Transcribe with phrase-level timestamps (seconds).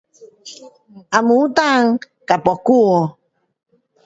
[1.11, 3.17] 红毛丹跟木瓜